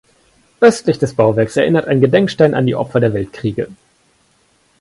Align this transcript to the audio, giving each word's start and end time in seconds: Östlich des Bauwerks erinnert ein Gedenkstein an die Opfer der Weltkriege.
Östlich 0.61 0.97
des 0.97 1.13
Bauwerks 1.13 1.57
erinnert 1.57 1.85
ein 1.85 2.01
Gedenkstein 2.01 2.55
an 2.55 2.65
die 2.65 2.73
Opfer 2.73 2.99
der 2.99 3.13
Weltkriege. 3.13 3.67